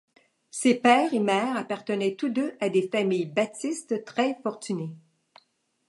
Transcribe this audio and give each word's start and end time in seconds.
Ses 0.49 0.73
père 0.73 1.13
et 1.13 1.19
mère 1.19 1.55
appartenaient 1.57 2.15
tous 2.15 2.29
deux 2.29 2.57
à 2.59 2.69
des 2.69 2.89
familles 2.89 3.27
baptistes 3.27 4.03
très 4.03 4.33
fortunées. 4.41 4.95